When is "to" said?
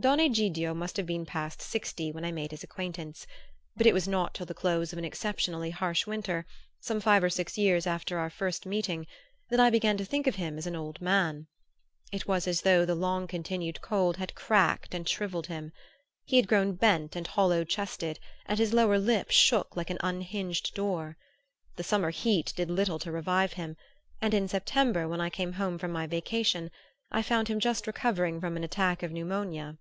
9.96-10.04, 23.00-23.10